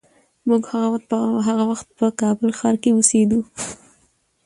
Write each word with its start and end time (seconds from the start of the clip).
موږ 0.47 0.63
هغه 1.47 1.63
وخت 1.71 1.87
په 1.97 2.05
کابل 2.21 2.49
ښار 2.59 2.75
کې 2.81 2.89
اوسېدو. 2.93 3.39